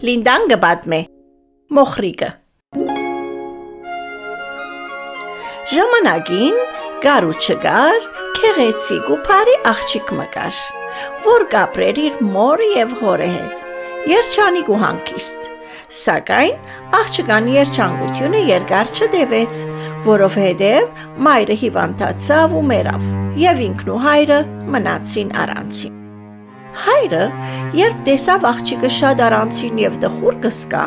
Լինդան 0.00 0.46
գբատմե։ 0.48 0.98
Մոխրիկը 1.76 2.28
Ժամանակին 5.72 6.56
գար 7.04 7.26
ու 7.28 7.34
չգար, 7.36 8.06
քեղեցիկ 8.38 9.10
ու 9.12 9.18
բարի 9.26 9.58
աղջիկ 9.72 10.14
մկար, 10.22 10.62
որ 11.26 11.46
կապրեր 11.52 12.02
իր 12.06 12.18
մորը 12.30 12.70
եւ 12.78 12.96
հորը 13.02 13.28
հետ։ 13.34 14.08
Երջանիկ 14.14 14.72
ու 14.72 14.80
հանգիստ։ 14.86 15.52
Սակայն 16.00 16.74
աղջկան 17.02 17.54
երջանկությունը 17.60 18.44
երկար 18.54 18.96
չդեվեց, 18.96 19.62
որովհետև 20.08 21.06
մայրը 21.28 21.60
հիվանդացավ 21.66 22.56
ու 22.56 22.66
մեռավ, 22.72 23.08
եւ 23.44 23.64
ինքն 23.68 23.96
ու 23.98 24.02
հայրը 24.08 24.44
մնացին 24.76 25.40
առանցին։ 25.44 25.99
Հայրը, 26.70 27.24
երբ 27.74 28.02
տեսավ 28.06 28.44
աղջիկը 28.50 28.90
շատ 28.96 29.22
առանցին 29.26 29.80
եւ 29.82 29.96
դխուր 30.04 30.36
կսկա, 30.44 30.84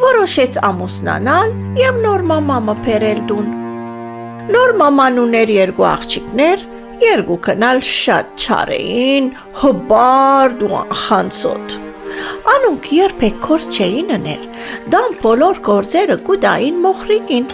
որոշեց 0.00 0.58
ամուսնանալ 0.68 1.52
եւ 1.78 1.98
նոր 2.04 2.24
մամամը 2.30 2.74
բերել 2.86 3.20
տուն։ 3.28 3.50
Նոր 4.48 4.72
մաման 4.80 5.20
ուներ 5.24 5.52
երկու 5.52 5.86
աղջիկներ, 5.88 6.64
երկուքնալ 7.02 7.82
շատ 7.88 8.32
չար 8.40 8.72
էին, 8.78 9.28
հբարդ 9.60 10.64
ու 10.68 10.80
խանցոտ։ 11.02 11.76
Անոնք 12.54 12.88
երբեք 12.96 13.38
կոր 13.44 13.66
չէին 13.68 14.14
ներ, 14.24 14.48
դան 14.94 15.16
բոլոր 15.22 15.62
գործերը 15.68 16.18
կուդային 16.28 16.82
մոխրիկին։ 16.88 17.48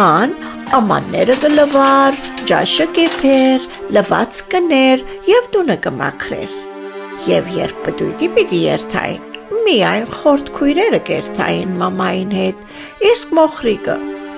Ան 0.00 0.36
ամանները 0.80 1.40
գլվար, 1.44 2.20
ջաշը 2.50 2.90
կեփեր, 2.98 3.72
լված 3.94 4.44
կներ 4.54 5.08
եւ 5.30 5.50
տունը 5.54 5.82
կմաքրեր։ 5.84 6.63
Եվ 7.24 7.46
երբ 7.56 7.76
բդույթի 7.86 8.26
պիտի 8.36 8.58
երթային, 8.60 9.22
միայն 9.64 10.02
խորտ 10.12 10.48
քույրերը 10.58 10.98
կերթային 11.08 11.70
մամային 11.80 12.34
հետ, 12.36 12.58
իսկ 13.10 13.30
մոխրիկը 13.38 13.94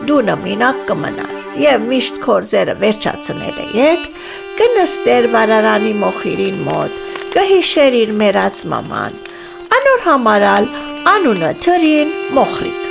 դունը 0.06 0.36
մինակ 0.42 0.84
կմնար 0.86 1.32
եւ 1.58 1.86
միշտ 1.90 2.20
կորձերը 2.26 2.76
վերջացնել 2.84 3.58
է 3.64 3.66
ետ, 3.78 4.06
կնստեր 4.60 5.26
վարարանի 5.34 5.90
մոխիրին 6.04 6.62
մոտ, 6.68 7.00
կհիշեր 7.34 7.98
իր 8.04 8.14
մերած 8.22 8.62
մաման, 8.70 9.18
անոր 9.80 10.06
համարալ 10.06 10.70
անունը 11.16 11.52
թրին 11.66 12.14
մոխրիկ։ 12.38 12.86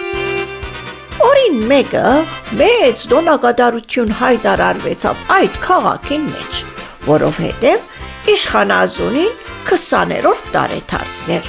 Օրին 1.30 1.58
մեկը 1.72 2.06
մեծ 2.60 3.08
դոնակատարություն 3.16 4.14
հայտարարվեցավ 4.20 5.26
այդ 5.40 5.64
քաղաքին 5.70 6.30
մեջ, 6.36 6.62
որովհետև 7.08 8.32
իշխանազունին 8.36 9.45
20-րդ 9.66 10.50
տարեթարցներ 10.54 11.48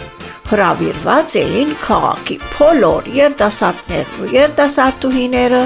հրավիրված 0.49 1.33
էին 1.41 1.73
քաղաքի 1.83 2.37
փոլոր 2.55 3.09
երդասարտներն 3.13 4.23
ու 4.23 4.29
երդասարտուհիները 4.33 5.61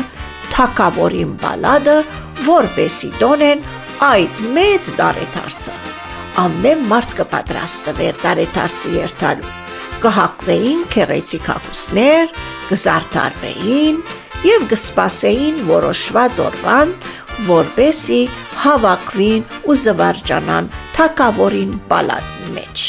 թակավորին 0.55 1.35
բալադը, 1.43 1.97
որպեսի 2.49 3.11
դոնեն 3.21 3.63
այդ 4.09 4.41
մեծ 4.57 4.91
դարեթարցը։ 4.99 5.77
Ամեն 6.41 6.83
մարդ 6.91 7.15
կպատրաստվեր 7.21 8.21
դարեթարցը 8.25 8.93
երթալու։ 8.97 9.55
Կհակվեին 10.01 10.83
քեղեցիկ 10.95 11.51
հակուսներ, 11.53 12.35
կզարդարվեին 12.71 14.03
եւ 14.41 14.63
կսպասեին 14.71 15.65
որոշված 15.69 16.39
օրվան, 16.49 16.95
որպեսի 17.51 18.21
հավաքվին 18.65 19.45
ու 19.71 19.77
զվարճանան 19.85 20.69
թակավորին 20.97 21.73
բալադի 21.91 22.53
մեջ։ 22.57 22.85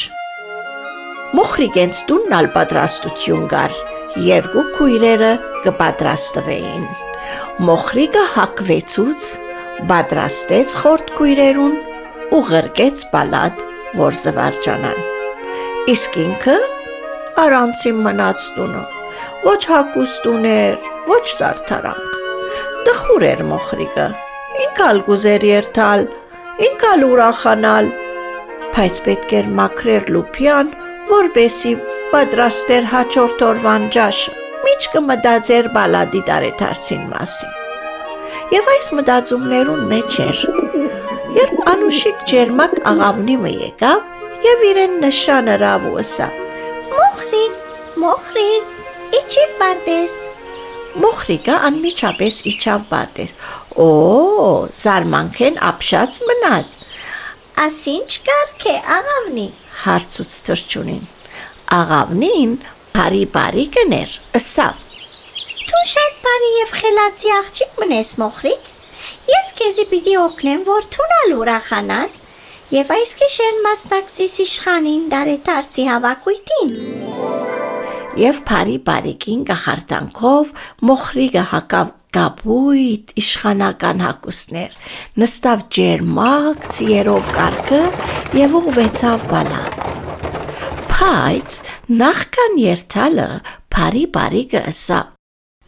Մոխրիգենց 1.38 2.02
տունն 2.10 2.36
ալ 2.38 2.50
պատրաստություն 2.56 3.46
կար, 3.54 3.78
երկու 4.26 4.64
քույրերը 4.76 5.32
կպատրաստվեին։ 5.66 6.86
Մոխրիկը 7.68 8.24
հակվեցուց, 8.36 9.28
բադրաստեց 9.92 10.74
խորտ 10.82 11.14
քույրերուն 11.18 11.78
ու 12.36 12.42
ղրկեց 12.52 13.04
բալատ, 13.14 13.64
որ 14.02 14.18
զվարջանան։ 14.22 15.00
Իսկ 15.92 16.18
ինքը 16.26 16.58
առանցին 17.46 18.02
մնաց 18.06 18.50
տունը, 18.58 18.84
ոչ 19.48 19.62
հակուստ 19.72 20.28
ուներ, 20.32 20.76
ոչ 21.12 21.24
սարթարանք։ 21.38 22.20
Տխուր 22.88 23.26
էր 23.32 23.46
մոխրիկը, 23.52 24.08
ինքալ 24.66 25.02
գուզեր 25.08 25.48
երթալ, 25.52 26.06
ինքալ 26.68 27.08
ուրախանալ, 27.08 27.90
բայց 28.76 29.02
պետք 29.08 29.34
էր 29.40 29.50
մաքրեր 29.62 30.14
լուփյան, 30.16 30.76
որբեսի 31.12 31.74
պատրաստեր 32.12 32.88
հաջորդ 32.92 33.44
օրվան 33.52 33.90
ջաշը 33.96 34.38
միջ 34.66 34.88
կմտածեր 34.94 35.68
բալադի 35.76 36.22
տարեթարցին 36.28 37.04
մասին։ 37.12 37.58
Եվ 38.52 38.70
այս 38.74 38.90
մտածումներուն 38.98 39.84
մեջ 39.92 40.18
էր, 40.26 40.42
երբ 41.38 41.62
անուշիկ 41.72 42.26
ջերմակ 42.32 42.76
աղավնիմը 42.92 43.54
եկավ 43.56 44.46
եւ 44.48 44.66
իրեն 44.72 44.98
ու 45.08 45.96
ըսա. 46.04 46.30
Մոխրիկ, 46.92 47.58
մոխրիկ, 48.04 48.76
իջիր 49.22 49.58
բարդես։ 49.62 50.18
Մոխրիկը 51.00 51.56
անմիջապես 51.70 52.42
իջավ 52.52 52.84
բարդես։ 52.92 53.34
Օ, 53.80 53.88
զարմանքեն 54.82 55.62
ապշած 55.72 56.20
մնաց։ 56.28 56.76
Ասինչ 57.62 58.12
կարգ 58.28 58.68
է 58.72 58.76
աղավնի, 58.98 59.48
հարցուց 59.86 60.36
թրջունին։ 60.50 61.10
Աղավնին 61.82 62.56
Բարի 62.92 63.22
բարի 63.34 63.64
կներ, 63.72 64.14
ըսավ։ 64.36 64.80
Դու 65.70 65.84
շատ 65.92 66.18
բարի 66.26 66.50
եւ 66.58 66.74
խելացի 66.82 67.32
աղջիկ 67.38 67.80
մնես 67.84 68.12
մոխրիկ։ 68.20 68.68
Ես 69.32 69.54
քեզի 69.62 69.88
պիտի 69.94 70.18
օգնեմ, 70.26 70.68
որ 70.68 70.92
թունալ 70.98 71.34
ուրախանաս 71.38 72.20
եւ 72.76 72.94
այս 72.98 73.18
գիշեր 73.24 73.66
մասնակցես 73.70 74.38
իշխանին 74.50 75.10
դարետարցի 75.16 75.90
հավաքույթին։ 75.94 77.61
Եվ 78.20 78.42
բարի 78.50 78.78
բարիկին 78.88 79.46
գախարտանքով 79.48 80.52
մոխրիկը 80.90 81.46
հակավ 81.54 81.94
գաբույտ 82.18 83.14
իշխանական 83.22 84.04
հակուսներ, 84.04 84.76
նստավ 85.24 85.64
ջերմակ 85.78 86.68
ցիերով 86.76 87.32
կարկը 87.40 87.82
եւ 88.42 88.60
ուղվեցավ 88.62 89.28
բալատ 89.32 89.82
բայց 91.42 91.56
նախքան 92.00 92.54
երթալը 92.62 93.24
բարի 93.74 94.04
բարիկը 94.16 94.60
ըսա. 94.70 95.00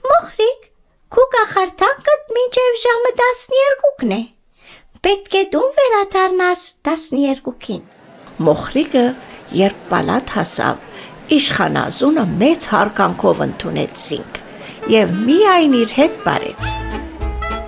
Մոխրիկ, 0.10 0.68
քու 1.16 1.26
կախարդանքդ 1.34 2.30
մինչև 2.38 2.78
ժամը 2.84 3.12
12-ն 3.22 4.14
է։ 4.18 4.22
Պետք 5.08 5.38
է 5.40 5.44
դու 5.56 5.64
վերադառնաս 5.80 6.64
12-ին։ 6.90 7.82
Մոխրիկը 8.48 9.04
երբ 9.64 9.84
պալատ 9.92 10.36
հասավ, 10.38 10.88
իշխանազունը 11.34 12.24
մեծ 12.40 12.66
հարկանքով 12.74 13.40
ընդունեցինք 13.46 14.40
եւ 14.94 15.14
միայն 15.28 15.76
իր 15.80 15.94
հետ 15.98 16.18
բարեց։ 16.26 16.72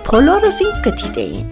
Բոլորս 0.06 0.58
ինք 0.64 0.76
կդիտեին, 0.86 1.46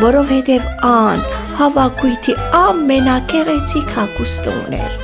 որովհետև 0.00 0.64
ան 0.88 1.20
հավաքույթի 1.60 2.34
ամենակեղեցիկ 2.60 3.92
հակուստը 3.98 4.54
ուներ 4.64 4.96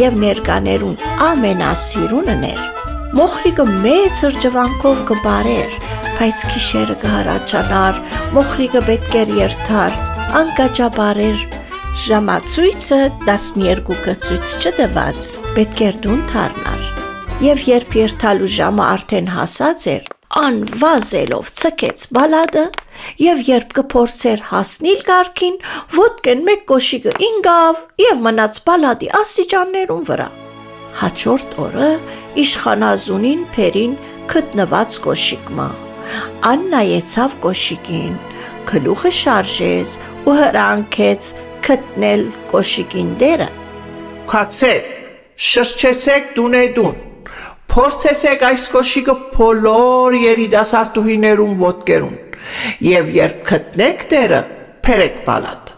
եւ 0.00 0.18
ներկաներուն 0.24 0.98
ամենասիրունն 1.28 2.44
էր։ 2.50 2.60
Մոխրիկը 3.20 3.66
մեծ 3.70 4.18
սրջվանքով 4.20 5.04
կբարեր, 5.10 5.78
բայց 6.20 6.44
քիշերը 6.52 6.98
կհարաճանար, 7.04 8.02
մոխրիկը 8.36 8.84
պետք 8.90 9.16
էր 9.22 9.34
երթար, 9.40 9.96
անկաճաբարեր 10.40 11.46
ժամացույցը 11.98 12.98
12-ը 13.26 14.12
ցույց 14.22 14.50
չդված, 14.60 15.28
պետք 15.56 15.80
էր 15.86 15.96
դուն 16.04 16.20
թարնար։ 16.30 16.84
Եվ 17.42 17.64
երբ 17.66 17.96
երթալու 17.98 18.50
ժամը 18.56 18.84
արդեն 18.86 19.30
հասած 19.34 19.86
էր, 19.90 20.04
անվազելով 20.40 21.50
ցկեց 21.60 22.04
բալադը 22.14 22.64
եւ 23.24 23.42
երբ 23.48 23.74
կփորձեր 23.80 24.44
հասնել 24.52 25.02
գարքին, 25.10 25.58
ոդկեն 25.96 26.46
մեկ 26.46 26.64
կոշիկը 26.70 27.16
ինգավ 27.26 27.82
եւ 28.04 28.22
մնաց 28.28 28.62
բալադի 28.70 29.12
աստիճաններուն 29.20 30.06
վրա։ 30.12 30.30
Հաջորդ 31.00 31.60
օրը 31.66 31.90
իշխանազունին 32.44 33.44
փերին 33.56 33.92
գտնված 34.30 35.02
կոշիկմա։ 35.10 35.68
Ան 36.50 36.66
նայեցավ 36.70 37.38
կոշիկին, 37.44 38.16
գլուխը 38.70 39.12
շարժեց 39.20 39.94
ու 40.30 40.34
հրանքեց 40.40 41.30
գտնել 41.68 42.26
կոշիկին 42.50 43.14
դերը։ 43.20 43.52
Քացեք, 44.30 44.90
շրջեցեք 45.50 46.34
դունեդուն 46.38 46.98
Փորձեցեք 47.70 48.40
այս 48.48 48.62
կոշիկը 48.74 49.12
բոլոր 49.36 50.14
երիտասարդուհիներուն 50.18 51.52
ոտկերուն 51.60 52.16
եւ 52.82 53.10
երբ 53.14 53.44
գտնեք 53.50 54.02
դերը, 54.10 54.40
փերեք 54.86 55.20
բալատ։ 55.28 55.70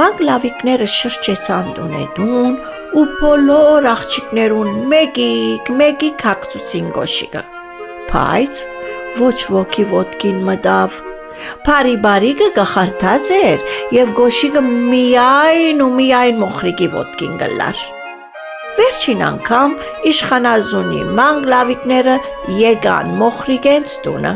Մանգլավիկները 0.00 0.88
շրջեցան 0.90 1.70
դունեդուն 1.76 2.56
ու 2.98 3.06
բոլոր 3.20 3.88
աղջիկներուն 3.92 4.74
մեկիկ 4.90 5.70
մեկիկ 5.84 6.26
հագցուցին 6.28 6.88
գոշիկը։ 6.98 7.42
Բայց 8.10 8.62
ոչ 9.22 9.38
ոքի 9.54 9.86
ոտքին 9.94 10.44
մտավ։ 10.50 10.98
Փարի 11.66 11.94
բարիգը 12.04 12.48
գախարտած 12.56 13.28
էր 13.34 13.62
եւ 13.94 14.10
գոշիկը 14.18 14.62
միայն 14.70 15.82
ու 15.84 15.90
միայն 15.98 16.40
մոխրիկի 16.42 16.88
ոտքին 16.94 17.38
գլար։ 17.42 17.80
Վերջին 18.74 19.24
անգամ 19.28 19.74
իշխանազունի 20.10 21.00
մանգլավիկները 21.18 22.14
եկան 22.58 23.10
մոխրիկենց 23.22 23.96
տունը։ 24.04 24.32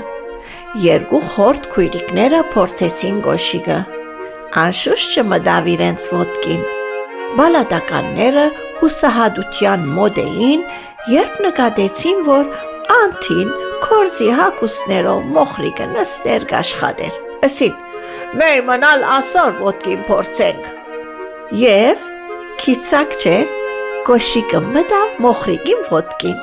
Երկու 0.85 1.23
խորտ 1.29 1.71
քույրիկները 1.75 2.43
փորձեցին 2.55 3.23
գոշիկը։ 3.29 3.79
Անշուշտ 4.63 5.17
չմտավ 5.19 5.71
իրենց 5.75 6.11
ոտքին։ 6.19 6.63
Բալադականները 7.39 8.45
հուսահատության 8.79 9.89
մոդ 9.99 10.21
էին, 10.23 10.63
երբ 11.13 11.41
նկատեցին, 11.49 12.23
որ 12.29 12.53
անթին 12.99 13.51
կորձի 13.89 14.29
հակուսներով 14.39 15.29
մոխրիկը 15.35 15.87
նստեր 15.95 16.45
գաշխատեր։ 16.53 17.15
Ասին, 17.49 17.79
«Մեր 18.39 18.59
մնալ 18.69 19.07
ասոր 19.17 19.57
ոտքին 19.65 20.03
փորձենք»։ 20.09 20.69
Եվ 21.63 22.05
քիծակ 22.61 23.17
չէ, 23.23 23.39
կոշիկը 24.09 24.63
մտավ 24.77 25.19
մոխրիկին 25.25 25.83
ոտքին։ 25.89 26.39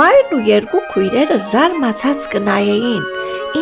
Մայրն 0.00 0.34
ու 0.36 0.42
երկու 0.48 0.82
քույրերը 0.94 1.38
զարմացած 1.50 2.28
կնայեին, 2.32 3.06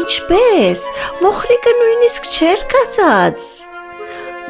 ինչպես 0.00 0.88
մոխրիկը 1.26 1.76
նույնիսկ 1.82 2.35
չէր 2.35 2.67
կացած։ 2.75 3.49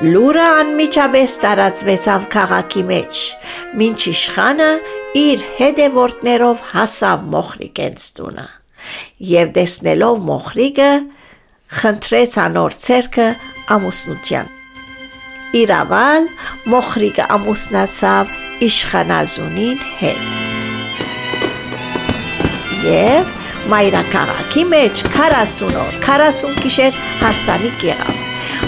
Լուրը 0.02 0.44
անմիջապես 0.58 1.32
տարածվեցավ 1.38 2.24
քաղաքի 2.32 2.80
մեջ, 2.88 3.18
մինչ 3.78 3.98
իշխանը 4.10 4.70
իր 5.20 5.44
հետևորդներով 5.60 6.62
հասավ 6.72 7.22
մոխրիկենց 7.34 8.06
տունը 8.16 8.46
եւ 9.30 9.52
տեսնելով 9.58 10.18
մոխրիկը 10.30 10.88
խնդրեց 11.78 12.34
անոր 12.46 12.76
ցերկը 12.86 13.28
ամուսնության 13.76 14.50
իրավալ 15.62 16.28
մոխրիկը 16.74 17.30
ամուսնացավ 17.38 18.34
իշխանազունին 18.66 19.86
հետ 20.02 20.26
եւ 22.90 23.32
մայրաքաղաքի 23.70 24.68
մեջ 24.74 25.06
40 25.22 25.80
օր 25.86 25.98
40 26.10 26.62
գիշեր 26.66 27.02
հարսանիք 27.22 27.90
եղավ 27.94 28.23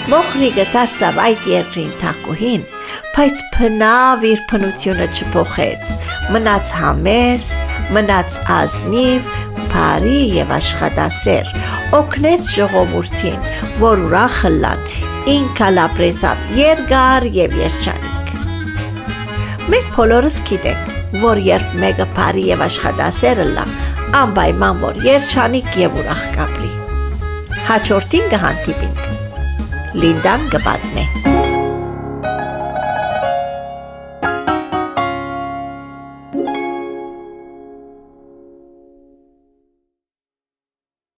Մոխրիկը 0.07 0.63
դարձավ 0.71 1.17
այդ 1.19 1.47
երկրին 1.51 1.89
թակուհին, 1.99 2.61
բայց 3.11 3.39
փնավ 3.51 4.21
իր 4.29 4.43
փնությունը 4.47 5.07
չփոխեց։ 5.11 5.89
Մնաց 6.31 6.69
համեստ, 6.77 7.65
մնաց 7.97 8.37
ազնիվ, 8.55 9.25
բարի 9.73 10.21
եւ 10.37 10.53
աշխատասեր։ 10.57 11.49
Օգնեց 11.99 12.51
ժողովրդին, 12.53 13.49
որ 13.81 14.03
ուրախ 14.05 14.37
լան, 14.61 14.85
ինքը 15.33 15.69
լապրեցավ 15.75 16.45
երկար 16.61 17.27
եւ 17.35 17.57
երջանիկ։ 17.65 18.31
Մենք 19.73 19.89
բոլորս 19.97 20.37
գիտենք, 20.47 20.93
որ 21.25 21.43
երբ 21.49 21.75
մեկը 21.83 22.07
բարի 22.15 22.45
եւ 22.53 22.63
աշխատասեր 22.69 23.43
լա, 23.57 23.67
անպայման 24.23 24.79
որ 24.87 25.03
երջանիկ 25.09 25.75
եւ 25.83 25.99
ուրախ 26.05 26.23
կապրի։ 26.39 26.71
Հաջորդին 27.67 28.33
կհանդիպինք 29.97 30.03
Լինդան 30.03 30.43
գբատն 30.53 30.97
է։ 31.01 31.46